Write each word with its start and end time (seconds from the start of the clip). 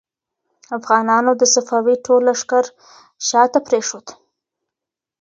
افغانانو 0.77 1.31
د 1.37 1.41
صفوي 1.53 1.95
ټول 2.05 2.21
لښکر 2.27 2.65
شا 3.27 3.43
ته 3.53 3.59
پرېښود. 3.67 4.07